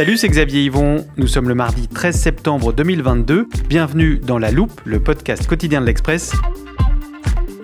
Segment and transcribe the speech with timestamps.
[0.00, 1.04] Salut, c'est Xavier Yvon.
[1.18, 3.50] Nous sommes le mardi 13 septembre 2022.
[3.68, 6.32] Bienvenue dans La Loupe, le podcast quotidien de l'Express.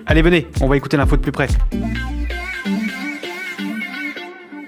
[0.05, 1.47] Allez, venez, on va écouter l'info de plus près.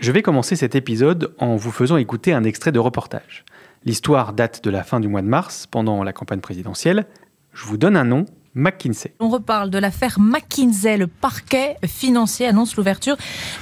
[0.02, 3.46] Je vais commencer cet épisode en vous faisant écouter un extrait de reportage.
[3.86, 7.06] L'histoire date de la fin du mois de mars, pendant la campagne présidentielle.
[7.54, 9.14] Je vous donne un nom, McKinsey.
[9.20, 10.98] On reparle de l'affaire McKinsey.
[10.98, 13.18] Le parquet financier annonce l'ouverture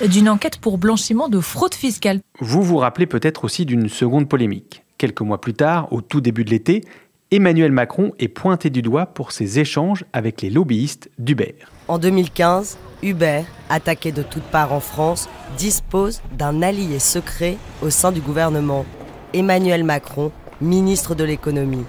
[0.06, 2.20] d'une enquête pour blanchiment de fraude fiscale.
[2.40, 4.84] Vous vous rappelez peut-être aussi d'une seconde polémique.
[4.98, 6.82] Quelques mois plus tard, au tout début de l'été,
[7.30, 11.56] Emmanuel Macron est pointé du doigt pour ses échanges avec les lobbyistes d'Uber.
[11.90, 18.12] En 2015, Uber, attaqué de toutes parts en France, dispose d'un allié secret au sein
[18.12, 18.86] du gouvernement,
[19.34, 21.86] Emmanuel Macron, ministre de l'économie.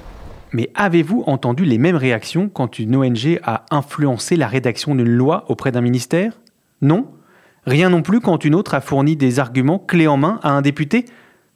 [0.52, 5.44] Mais avez-vous entendu les mêmes réactions quand une ONG a influencé la rédaction d'une loi
[5.48, 6.40] auprès d'un ministère?
[6.80, 7.06] Non?
[7.66, 10.62] Rien non plus quand une autre a fourni des arguments clés en main à un
[10.62, 11.04] député?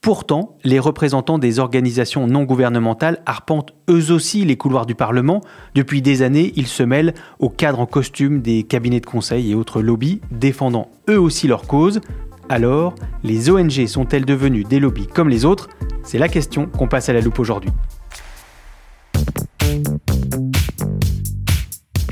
[0.03, 5.41] Pourtant, les représentants des organisations non gouvernementales arpentent eux aussi les couloirs du Parlement.
[5.77, 9.55] Depuis des années, ils se mêlent aux cadres en costume des cabinets de conseil et
[9.55, 12.01] autres lobbies, défendant eux aussi leur cause.
[12.49, 15.69] Alors, les ONG sont-elles devenues des lobbies comme les autres?
[16.03, 17.71] C'est la question qu'on passe à la loupe aujourd'hui.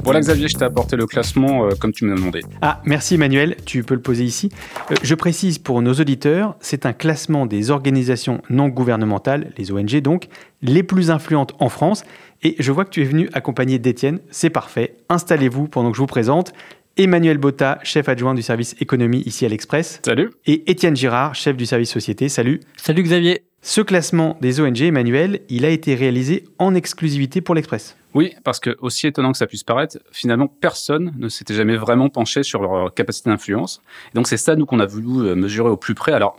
[0.03, 2.41] Voilà Xavier, je t'ai apporté le classement euh, comme tu me l'as demandé.
[2.63, 4.51] Ah, merci Emmanuel, tu peux le poser ici.
[4.91, 10.01] Euh, je précise pour nos auditeurs, c'est un classement des organisations non gouvernementales, les ONG
[10.01, 10.29] donc,
[10.63, 12.05] les plus influentes en France.
[12.43, 14.97] Et je vois que tu es venu accompagné d'Étienne, c'est parfait.
[15.11, 16.55] Installez-vous pendant que je vous présente.
[16.97, 20.01] Emmanuel Botta, chef adjoint du service économie ici à l'Express.
[20.05, 20.31] Salut.
[20.47, 22.29] Et Étienne Girard, chef du service société.
[22.29, 22.61] Salut.
[22.77, 23.45] Salut Xavier.
[23.63, 27.97] Ce classement des ONG, Emmanuel, il a été réalisé en exclusivité pour l'Express.
[28.15, 32.09] Oui, parce que aussi étonnant que ça puisse paraître, finalement personne ne s'était jamais vraiment
[32.09, 33.83] penché sur leur capacité d'influence.
[34.13, 36.13] Et donc c'est ça nous qu'on a voulu euh, mesurer au plus près.
[36.13, 36.39] Alors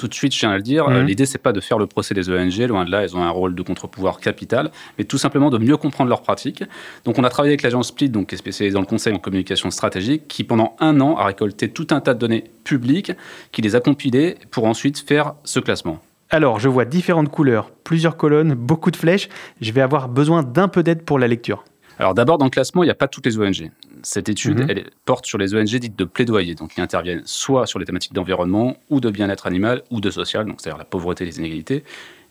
[0.00, 0.96] tout de suite, je tiens à le dire, Mhm.
[0.96, 3.22] euh, l'idée c'est pas de faire le procès des ONG, loin de là, elles ont
[3.22, 6.64] un rôle de contre-pouvoir capital, mais tout simplement de mieux comprendre leurs pratiques.
[7.04, 9.18] Donc on a travaillé avec l'agence Split, donc qui est spécialisée dans le conseil en
[9.18, 13.12] communication stratégique, qui pendant un an a récolté tout un tas de données publiques,
[13.52, 16.00] qui les a compilées pour ensuite faire ce classement.
[16.30, 19.28] Alors, je vois différentes couleurs, plusieurs colonnes, beaucoup de flèches.
[19.60, 21.62] Je vais avoir besoin d'un peu d'aide pour la lecture.
[21.98, 23.70] Alors d'abord, dans le classement, il n'y a pas toutes les ONG.
[24.02, 24.66] Cette étude, Mhm.
[24.70, 28.12] elle porte sur les ONG dites de plaidoyer, donc qui interviennent soit sur les thématiques
[28.12, 31.84] d'environnement ou de bien-être animal ou de social, donc c'est-à-dire la pauvreté et les inégalités,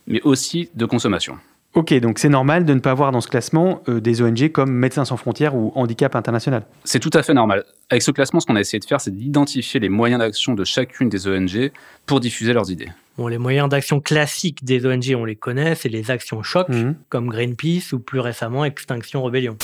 [0.06, 1.38] mais aussi de consommation.
[1.74, 4.72] Ok, donc c'est normal de ne pas voir dans ce classement euh, des ONG comme
[4.72, 6.64] Médecins sans frontières ou Handicap International.
[6.82, 7.62] C'est tout à fait normal.
[7.90, 10.64] Avec ce classement, ce qu'on a essayé de faire, c'est d'identifier les moyens d'action de
[10.64, 11.70] chacune des ONG
[12.06, 12.88] pour diffuser leurs idées.
[13.16, 16.96] Bon, les moyens d'action classiques des ONG, on les connaît, c'est les actions choc, Mhm.
[17.08, 19.56] comme Greenpeace ou plus récemment Extinction Rebellion.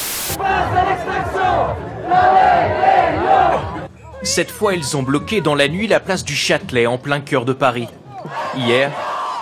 [4.22, 7.44] Cette fois, ils ont bloqué dans la nuit la place du Châtelet, en plein cœur
[7.44, 7.89] de Paris.
[8.56, 8.91] Hier,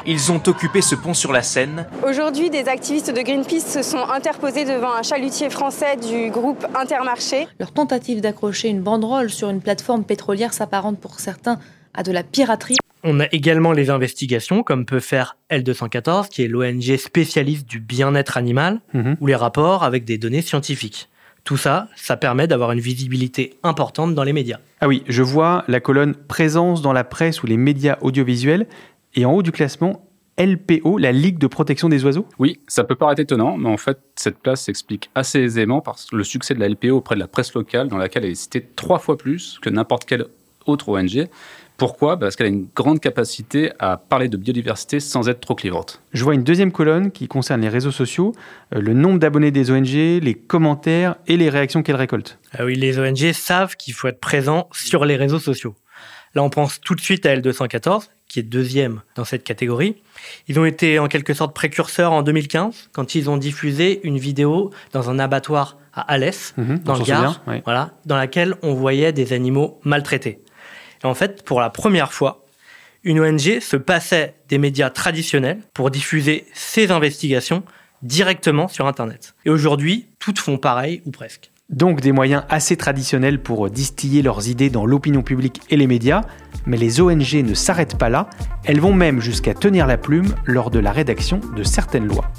[0.06, 1.86] ils ont occupé ce pont sur la Seine.
[2.06, 7.48] Aujourd'hui, des activistes de Greenpeace se sont interposés devant un chalutier français du groupe Intermarché.
[7.58, 11.58] Leur tentative d'accrocher une banderole sur une plateforme pétrolière s'apparente pour certains
[11.94, 12.76] à de la piraterie.
[13.04, 18.36] On a également les investigations, comme peut faire L214, qui est l'ONG spécialiste du bien-être
[18.36, 19.16] animal, Mhm.
[19.20, 21.08] ou les rapports avec des données scientifiques.
[21.44, 24.60] Tout ça, ça permet d'avoir une visibilité importante dans les médias.
[24.80, 28.66] Ah oui, je vois la colonne Présence dans la presse ou les médias audiovisuels.
[29.14, 30.08] Et en haut du classement,
[30.38, 32.26] LPO, la Ligue de protection des oiseaux.
[32.38, 36.24] Oui, ça peut paraître étonnant, mais en fait, cette place s'explique assez aisément par le
[36.24, 38.98] succès de la LPO auprès de la presse locale, dans laquelle elle est citée trois
[38.98, 40.26] fois plus que n'importe quelle
[40.66, 41.28] autre ONG,
[41.76, 42.16] Pourquoi?
[42.18, 46.00] Parce qu'elle a une grande capacité à parler de biodiversité sans être trop clivante.
[46.12, 48.32] Je vois une deuxième colonne qui concerne les réseaux sociaux,
[48.74, 49.88] euh, le nombre d'abonnés des ONG,
[50.22, 52.38] les commentaires et les réactions qu'elles récoltent.
[52.56, 55.74] Ah oui, les ONG savent qu'il faut être présent sur les réseaux sociaux.
[56.36, 59.96] Là, on pense tout de suite à L214, qui est deuxième dans cette catégorie.
[60.48, 64.70] Ils ont été en quelque sorte précurseurs en 2015, quand ils ont diffusé une vidéo
[64.92, 67.62] dans un abattoir à Alès, Mhm, dans le Gard, souvient, ouais.
[67.64, 70.40] voilà, dans laquelle on voyait des animaux maltraités.
[71.04, 72.44] En fait, pour la première fois,
[73.04, 77.62] une ONG se passait des médias traditionnels pour diffuser ses investigations
[78.02, 79.34] directement sur Internet.
[79.44, 81.50] Et aujourd'hui, toutes font pareil ou presque.
[81.70, 86.22] Donc des moyens assez traditionnels pour distiller leurs idées dans l'opinion publique et les médias,
[86.66, 88.28] mais les ONG ne s'arrêtent pas là,
[88.64, 92.30] elles vont même jusqu'à tenir la plume lors de la rédaction de certaines lois.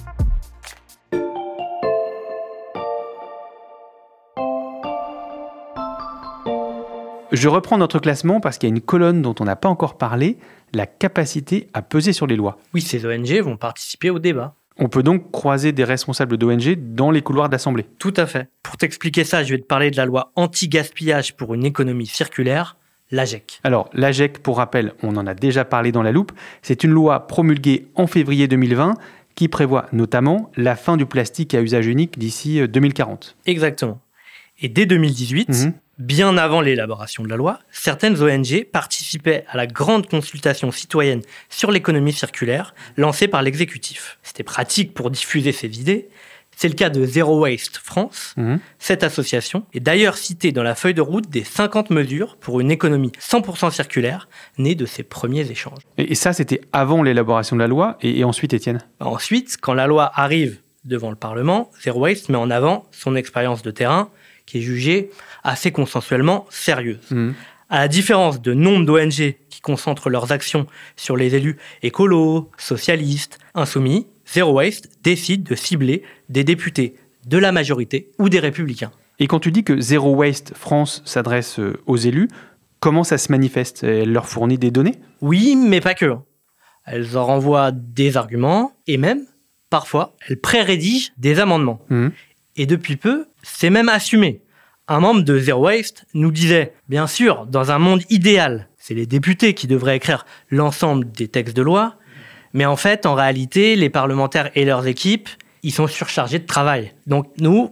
[7.32, 9.98] Je reprends notre classement parce qu'il y a une colonne dont on n'a pas encore
[9.98, 10.38] parlé,
[10.74, 12.58] la capacité à peser sur les lois.
[12.74, 14.56] Oui, ces ONG vont participer au débat.
[14.78, 17.86] On peut donc croiser des responsables d'ONG dans les couloirs de l'Assemblée.
[17.98, 18.50] Tout à fait.
[18.62, 22.76] Pour t'expliquer ça, je vais te parler de la loi anti-gaspillage pour une économie circulaire,
[23.10, 23.60] l'AGEC.
[23.64, 27.26] Alors, l'AGEC, pour rappel, on en a déjà parlé dans la loupe, c'est une loi
[27.28, 28.96] promulguée en février 2020
[29.36, 33.38] qui prévoit notamment la fin du plastique à usage unique d'ici euh, 2040.
[33.46, 34.00] Exactement.
[34.62, 35.74] Et dès 2018, Mhm.
[35.98, 41.72] Bien avant l'élaboration de la loi, certaines ONG participaient à la grande consultation citoyenne sur
[41.72, 44.18] l'économie circulaire lancée par l'exécutif.
[44.24, 46.10] C'était pratique pour diffuser ces idées.
[46.58, 48.34] C'est le cas de Zero Waste France.
[48.38, 48.60] Mhm.
[48.80, 52.72] Cette association est d'ailleurs citée dans la feuille de route des 50 mesures pour une
[52.72, 55.82] économie 100% circulaire née de ces premiers échanges.
[55.98, 57.98] Et, et ça, c'était avant l'élaboration de la loi.
[58.02, 58.80] Et, et ensuite, Étienne?
[59.02, 63.62] Ensuite, quand la loi arrive devant le Parlement, Zero Waste met en avant son expérience
[63.62, 64.10] de terrain
[64.46, 65.12] qui est jugée
[65.44, 67.12] assez consensuellement sérieuse.
[67.12, 67.34] Mhm.
[67.70, 73.40] À la différence de nombre d'ONG qui concentrent leurs actions sur les élus écolos, socialistes,
[73.56, 76.96] insoumis, Zero Waste décide de cibler des députés
[77.26, 78.92] de la majorité ou des républicains.
[79.20, 82.28] Et quand tu dis que Zero Waste France s'adresse euh, aux élus,
[82.80, 83.84] comment ça se manifeste?
[83.84, 85.00] Elle leur fournit des données?
[85.22, 86.16] Oui, mais pas que.
[86.86, 89.26] Elles en renvoient des arguments et même,
[89.70, 91.80] parfois, elles pré-rédigent des amendements.
[91.90, 92.12] Mhm.
[92.56, 94.42] Et depuis peu, c'est même assumé.
[94.88, 99.08] Un membre de Zero Waste nous disait, bien sûr, dans un monde idéal, c'est les
[99.08, 101.96] députés qui devraient écrire l'ensemble des textes de loi,
[102.54, 105.30] mais en fait, en réalité, les parlementaires et leurs équipes,
[105.64, 106.94] ils sont surchargés de travail.
[107.08, 107.72] Donc nous,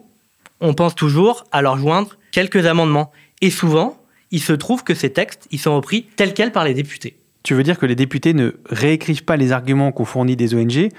[0.60, 3.12] on pense toujours à leur joindre quelques amendements.
[3.42, 4.02] Et souvent,
[4.32, 7.16] il se trouve que ces textes, ils sont repris tels quels par les députés.
[7.44, 10.90] Tu veux dire que les députés ne réécrivent pas les arguments qu'ont fournis des ONG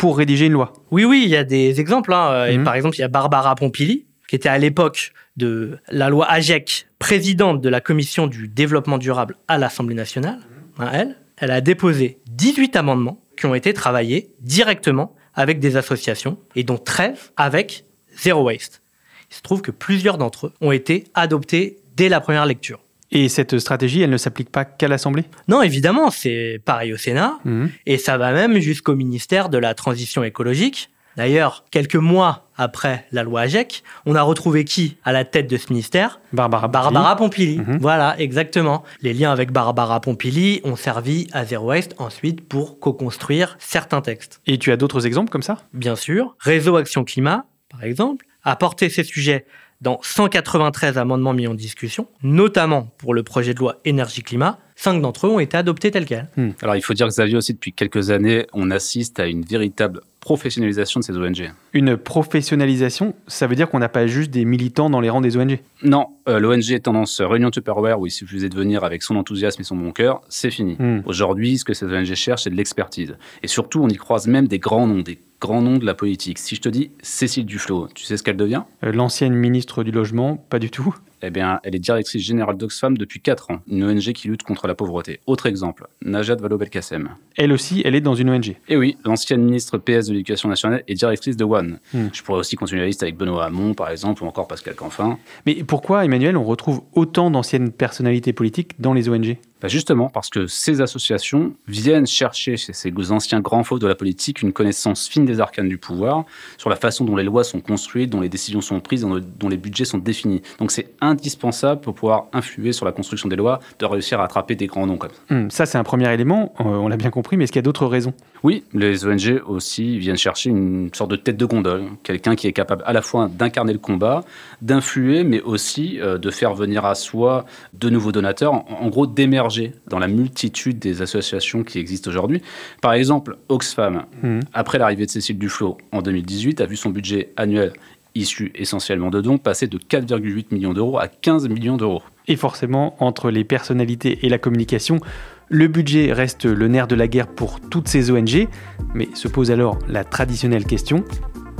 [0.00, 2.12] pour rédiger une loi Oui, oui, il y a des exemples.
[2.14, 2.46] hein.
[2.46, 2.64] Et Mhm.
[2.64, 6.86] par exemple, il y a Barbara Pompili, qui était à l'époque de la loi AGEC,
[6.98, 10.38] présidente de la commission du développement durable à l'Assemblée nationale.
[10.78, 16.38] Hein, elle, elle a déposé 18 amendements qui ont été travaillés directement avec des associations
[16.56, 17.84] et dont 13 avec
[18.16, 18.82] Zero Waste.
[19.30, 22.80] Il se trouve que plusieurs d'entre eux ont été adoptés dès la première lecture.
[23.12, 25.24] Et cette stratégie, elle ne s'applique pas qu'à l'Assemblée?
[25.48, 27.38] Non, évidemment, c'est pareil au Sénat.
[27.44, 27.70] Mhm.
[27.86, 30.90] Et ça va même jusqu'au ministère de la Transition écologique.
[31.16, 35.56] D'ailleurs, quelques mois après la loi AGEC, on a retrouvé qui à la tête de
[35.56, 36.20] ce ministère?
[36.32, 37.58] Barbara Barbara Pompili.
[37.58, 37.78] Mhm.
[37.80, 38.84] Voilà, exactement.
[39.02, 44.40] Les liens avec Barbara Pompili ont servi à Zero Waste ensuite pour co-construire certains textes.
[44.46, 45.58] Et tu as d'autres exemples comme ça?
[45.74, 49.46] Bien sûr, Réseau Action Climat, par exemple, a porté ces sujets
[49.80, 54.58] dans 193 amendements mis en discussion, notamment pour le projet de loi énergie-climat.
[54.76, 56.28] Cinq d'entre eux ont été adoptés tels quels.
[56.62, 61.00] Alors il faut dire, Xavier, aussi depuis quelques années, on assiste à une véritable professionnalisation
[61.00, 61.52] de ces ONG.
[61.72, 65.36] Une professionnalisation, ça veut dire qu'on n'a pas juste des militants dans les rangs des
[65.36, 69.60] ONG Non, euh, l'ONG tendance Réunion Tupperware, où il suffisait de venir avec son enthousiasme
[69.62, 70.76] et son bon cœur, c'est fini.
[70.78, 71.00] Hmm.
[71.06, 73.16] Aujourd'hui, ce que ces ONG cherchent, c'est de l'expertise.
[73.42, 76.38] Et surtout, on y croise même des grands noms, des grands noms de la politique.
[76.38, 78.62] Si je te dis Cécile Duflot, tu sais ce qu'elle devient?
[78.84, 80.94] Euh, L'ancienne ministre du Logement, pas du tout.
[81.22, 84.66] Eh bien, elle est directrice générale d'Oxfam depuis 4 ans, une ONG qui lutte contre
[84.66, 85.20] la pauvreté.
[85.26, 87.10] Autre exemple, Najat Vallaud-Belkacem.
[87.36, 88.56] Elle aussi, elle est dans une ONG.
[88.68, 91.78] Et oui, l'ancienne ministre PS de l'Éducation nationale est directrice de One.
[91.92, 92.08] Hmm.
[92.12, 95.18] Je pourrais aussi continuer la liste avec Benoît Hamon, par exemple, ou encore Pascal Canfin.
[95.46, 100.30] Mais pourquoi, Emmanuel, on retrouve autant d'anciennes personnalités politiques dans les ONG Bah justement, parce
[100.30, 105.08] que ces associations viennent chercher chez ces anciens grands fauves de la politique une connaissance
[105.08, 106.24] fine des arcanes du pouvoir,
[106.56, 109.48] sur la façon dont les lois sont construites, dont les décisions sont prises, dont, dont
[109.48, 110.42] les budgets sont définis.
[110.58, 114.54] Donc c'est indispensable pour pouvoir influer sur la construction des lois, de réussir à attraper
[114.54, 115.48] des grands noms comme ça.
[115.50, 117.68] Ça, c'est un premier élément, euh, on l'a bien compris, mais est-ce qu'il y a
[117.70, 118.14] d'autres raisons?
[118.42, 122.52] Oui, les ONG aussi viennent chercher une sorte de tête de gondole, quelqu'un qui est
[122.52, 124.22] capable à la fois d'incarner le combat,
[124.62, 129.06] d'influer, mais aussi euh, de faire venir à soi de nouveaux donateurs, en, en gros
[129.06, 132.42] d'émerger dans la multitude des associations qui existent aujourd'hui.
[132.80, 134.40] Par exemple, Oxfam, Hum.
[134.52, 137.72] après l'arrivée de Cécile Duflot en 2018, a vu son budget annuel
[138.14, 142.02] issu essentiellement de dons passer de 4,8 millions d'euros à 15 millions d'euros.
[142.28, 145.00] Et forcément, entre les personnalités et la communication,
[145.48, 148.48] le budget reste le nerf de la guerre pour toutes ces ONG,
[148.94, 151.04] mais se pose alors la traditionnelle question,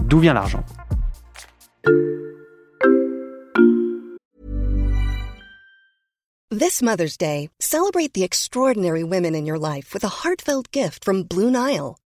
[0.05, 0.65] d'où vient l'argent?
[6.53, 11.23] This Mother's Day, celebrate the extraordinary women in your life with a heartfelt gift from
[11.23, 11.97] Blue Nile.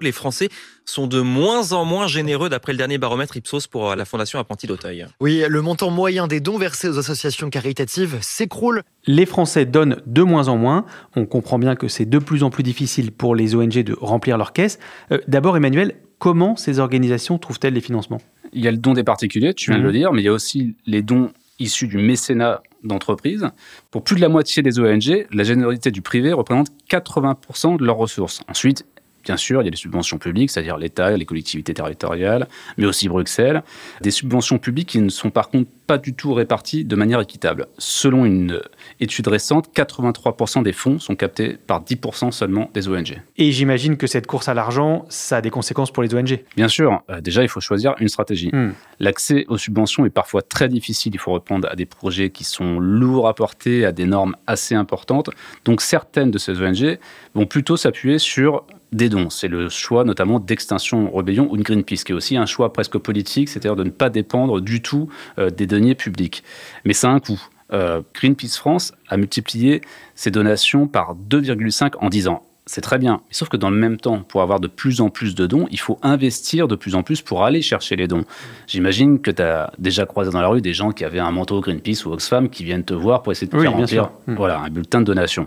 [0.00, 0.48] Les Français
[0.84, 4.38] sont de moins en moins généreux d'après le dernier baromètre Ipsos pour euh, la Fondation
[4.38, 5.06] Apprenti d'Auteuil.
[5.20, 8.82] Oui, le montant moyen des dons versés aux associations caritatives s'écroule.
[9.06, 10.84] Les Français donnent de moins en moins.
[11.16, 14.36] On comprend bien que c'est de plus en plus difficile pour les ONG de remplir
[14.36, 14.78] leurs caisses.
[15.12, 18.20] Euh, D'abord, Emmanuel, comment ces organisations trouvent-elles les financements?
[18.52, 19.92] Il y a le don des particuliers, tu viens de Mhm.
[19.92, 23.48] le dire, mais il y a aussi les dons issus du mécénat d'entreprises.
[23.90, 27.96] Pour plus de la moitié des ONG, la générosité du privé représente 80% de leurs
[27.96, 28.42] ressources.
[28.48, 28.84] Ensuite,
[29.24, 33.08] bien sûr, il y a les subventions publiques, c'est-à-dire l'État, les collectivités territoriales, mais aussi
[33.08, 33.62] Bruxelles.
[34.00, 37.66] Des subventions publiques qui ne sont par contre pas du tout réparties de manière équitable.
[37.78, 38.60] Selon une
[39.00, 43.20] étude récente, 83% des fonds sont captés par 10% seulement des ONG.
[43.36, 46.40] Et j'imagine que cette course à l'argent, ça a des conséquences pour les ONG.
[46.56, 48.50] Bien sûr, euh, déjà, il faut choisir une stratégie.
[48.52, 48.72] Hmm.
[48.98, 51.12] L'accès aux subventions est parfois très difficile.
[51.14, 54.74] Il faut répondre à des projets qui sont lourds à porter, à des normes assez
[54.74, 55.30] importantes.
[55.64, 56.98] Donc, certaines de ces ONG
[57.34, 58.64] vont plutôt s'appuyer sur
[58.94, 59.28] des dons.
[59.28, 62.96] C'est le choix notamment d'Extinction Rebellion ou de Greenpeace, qui est aussi un choix presque
[62.96, 65.08] politique, c'est-à-dire de ne pas dépendre du tout
[65.38, 66.42] euh, des deniers publics.
[66.84, 67.40] Mais ça a un coût.
[67.72, 69.80] Euh, Greenpeace France a multiplié
[70.14, 72.42] ses donations par 2,5 en 10 ans.
[72.66, 73.20] C'est très bien.
[73.30, 75.78] Sauf que dans le même temps, pour avoir de plus en plus de dons, il
[75.78, 78.24] faut investir de plus en plus pour aller chercher les dons.
[78.66, 81.60] J'imagine que tu as déjà croisé dans la rue des gens qui avaient un manteau
[81.60, 84.04] Greenpeace ou Oxfam qui viennent te voir pour essayer de te Oui, faire bien remplir
[84.04, 84.12] sûr.
[84.28, 84.36] Mm.
[84.36, 85.46] voilà, un bulletin de donation.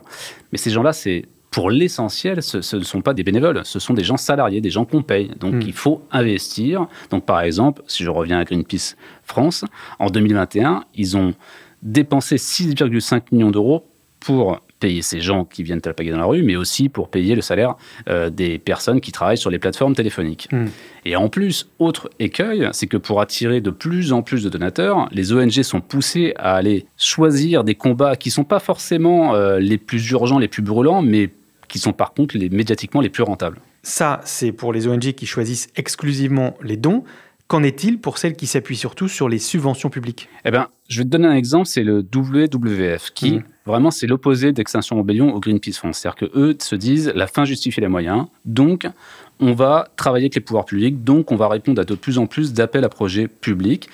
[0.51, 1.25] Mais ces gens-là, c'est
[1.57, 4.69] pour l'essentiel, ce, ce ne sont pas des bénévoles, ce sont des gens salariés, des
[4.69, 5.31] gens qu'on paye.
[5.39, 5.61] Donc Mm.
[5.65, 6.87] il faut investir.
[7.09, 9.65] Donc par exemple, si je reviens à Greenpeace France,
[9.97, 11.33] en 2021, ils ont
[11.81, 13.85] dépensé 6,5 millions d'euros
[14.19, 17.41] pour payer ces gens qui viennent alpaguer dans la rue, mais aussi pour payer le
[17.41, 17.75] salaire
[18.07, 20.47] euh, des personnes qui travaillent sur les plateformes téléphoniques.
[20.51, 20.65] Hmm.
[21.05, 25.09] Et en plus, autre écueil, c'est que pour attirer de plus en plus de donateurs,
[25.11, 29.57] les ONG sont poussées à aller choisir des combats qui ne sont pas forcément euh,
[29.57, 31.31] les plus urgents, les plus brûlants, mais
[31.67, 33.59] qui sont par contre les médiatiquement les plus rentables.
[33.83, 37.03] Ça, c'est pour les ONG qui choisissent exclusivement les dons.
[37.47, 40.27] Qu'en est-il pour celles qui s'appuient surtout sur les subventions publiques?
[40.43, 43.43] Eh ben, je vais te donner un exemple, c'est le WWF, qui Mhm.
[43.65, 45.99] vraiment c'est l'opposé d'Extinction Rebellion au Greenpeace France.
[45.99, 48.85] C'est-à-dire que eux se disent la fin justifie les moyens, donc
[49.39, 52.25] on va travailler avec les pouvoirs publics, donc on va répondre à de plus en
[52.27, 53.87] plus d'appels à projets publics.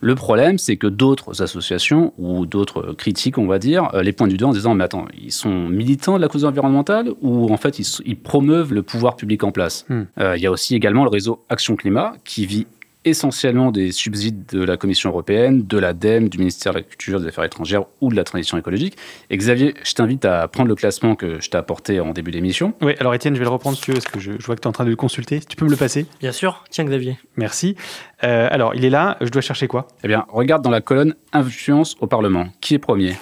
[0.00, 4.30] Le problème, c'est que d'autres associations ou d'autres critiques, on va dire, euh, les pointent
[4.30, 7.56] du doigt en disant Mais attends, ils sont militants de la cause environnementale ou en
[7.56, 9.84] fait ils, promeuvent le pouvoir public en place?
[9.88, 10.02] Hmm.
[10.18, 12.66] Euh, Il y a aussi également le réseau Action Climat qui vit
[13.04, 17.28] essentiellement des subsides de la Commission européenne, de l'ADEME, du ministère de la Culture, des
[17.28, 18.96] Affaires étrangères ou de la transition écologique.
[19.30, 22.74] Et Xavier, je t'invite à prendre le classement que je t'ai apporté en début d'émission.
[22.82, 24.54] Oui, alors Étienne, je vais le reprendre si tu veux, parce que je, je vois
[24.54, 25.40] que tu es en train de le consulter.
[25.40, 26.06] Tu peux me le passer?
[26.20, 26.64] Bien sûr.
[26.70, 27.18] Tiens, Xavier.
[27.36, 27.76] Merci.
[28.22, 29.88] Euh, alors, il est là, je dois chercher quoi?
[30.04, 32.48] Eh bien, regarde dans la colonne Influence au Parlement.
[32.60, 33.16] Qui est premier?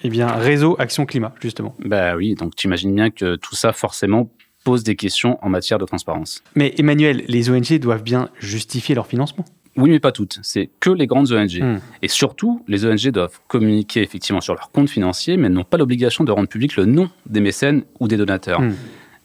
[0.00, 1.74] Eh bien, Réseau Action Climat, justement.
[1.80, 4.30] Bah oui, donc tu imagines bien que tout ça, forcément,
[4.64, 6.42] pose des questions en matière de transparence.
[6.54, 9.44] Mais Emmanuel, les ONG doivent bien justifier leur financement?
[9.76, 10.40] Oui, mais pas toutes.
[10.42, 11.62] C'est que les grandes ONG.
[11.62, 11.78] Hmm.
[12.02, 16.24] Et surtout, les ONG doivent communiquer effectivement sur leurs comptes financiers, mais n'ont pas l'obligation
[16.24, 18.60] de rendre public le nom des mécènes ou des donateurs.
[18.60, 18.74] Hmm.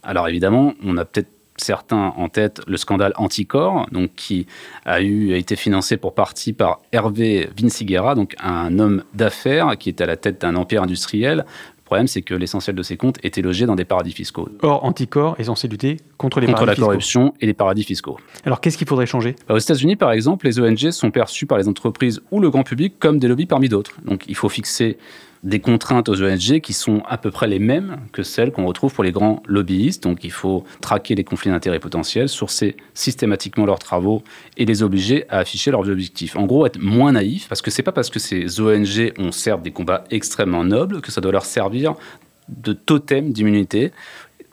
[0.03, 4.47] Alors évidemment, on a peut-être certains en tête le scandale Anticor, donc qui
[4.85, 9.89] a eu a été financé pour partie par Hervé Vinciguerra, donc un homme d'affaires qui
[9.89, 11.45] est à la tête d'un empire industriel.
[11.93, 14.49] Problème, c'est que l'essentiel de ces comptes était logé dans des paradis fiscaux.
[14.63, 16.85] Or, Anticor est censé lutter contre les contre paradis la fiscaux.
[16.87, 18.17] corruption et les paradis fiscaux.
[18.45, 19.35] Alors, qu'est-ce qu'il faudrait changer?
[19.47, 22.63] Bah, Aux États-Unis, par exemple, les ONG sont perçues par les entreprises ou le grand
[22.63, 23.91] public comme des lobbies parmi d'autres.
[24.05, 24.97] Donc, il faut fixer
[25.43, 28.93] des contraintes aux ONG qui sont à peu près les mêmes que celles qu'on retrouve
[28.93, 30.03] pour les grands lobbyistes.
[30.03, 34.23] Donc, il faut traquer les conflits d'intérêts potentiels, sourcer systématiquement leurs travaux
[34.55, 36.37] et les obliger à afficher leurs objectifs.
[36.37, 39.61] En gros, être moins naïf, parce que c'est pas parce que ces ONG ont certes
[39.61, 41.95] des combats extrêmement nobles que ça doit leur servir
[42.47, 43.91] de totem d'immunité.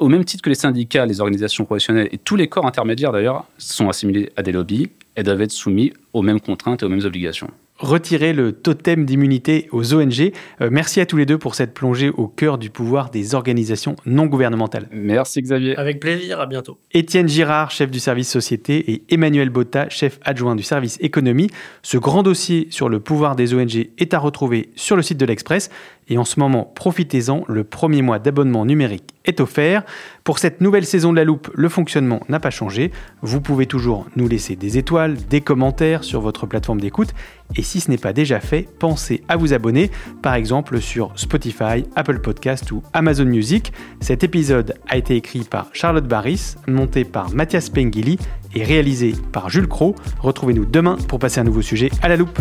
[0.01, 3.45] Au même titre que les syndicats, les organisations professionnelles et tous les corps intermédiaires d'ailleurs
[3.59, 7.05] sont assimilés à des lobbies et doivent être soumis aux mêmes contraintes et aux mêmes
[7.05, 7.51] obligations.
[7.81, 10.33] Retirer le totem d'immunité aux ONG.
[10.61, 13.97] Euh, merci à tous les deux pour cette plongée au cœur du pouvoir des organisations
[14.05, 14.87] non gouvernementales.
[14.93, 15.79] Merci Xavier.
[15.79, 16.77] Avec plaisir, à bientôt.
[16.93, 21.49] Étienne Girard, chef du service société, et Emmanuel Botta, chef adjoint du service économie.
[21.83, 25.25] Ce grand dossier sur le pouvoir des ONG est à retrouver sur le site de
[25.25, 25.71] l'Express.
[26.11, 29.85] Et en ce moment, profitez-en, le premier mois d'abonnement numérique est offert.
[30.25, 32.91] Pour cette nouvelle saison de la loupe, le fonctionnement n'a pas changé.
[33.23, 37.11] Vous pouvez toujours nous laisser des étoiles, des commentaires sur votre plateforme d'écoute.
[37.57, 41.85] Et si ce n'est pas déjà fait, pensez à vous abonner, par exemple sur Spotify,
[41.95, 43.73] Apple Podcast ou Amazon Music.
[44.00, 48.19] Cet épisode a été écrit par Charlotte Barris, monté par Mathias Pengili
[48.57, 49.95] et réalisé par Jules Cro.
[50.19, 52.41] Retrouvez-nous demain pour passer un nouveau sujet à la loupe.